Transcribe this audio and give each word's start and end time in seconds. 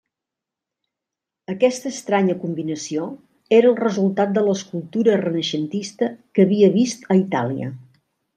Aquesta 1.53 1.91
estranya 1.95 2.35
combinació 2.45 3.05
era 3.59 3.69
el 3.73 3.77
resultat 3.81 4.33
de 4.39 4.45
l'escultura 4.49 5.19
renaixentista 5.23 6.09
que 6.39 6.49
havia 6.49 6.73
vist 6.81 7.07
a 7.17 7.21
Itàlia. 7.23 7.71